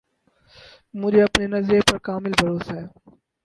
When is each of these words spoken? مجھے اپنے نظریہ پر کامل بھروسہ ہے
مجھے 0.93 1.21
اپنے 1.23 1.45
نظریہ 1.47 1.81
پر 1.87 1.97
کامل 2.07 2.31
بھروسہ 2.39 2.71
ہے 2.73 2.85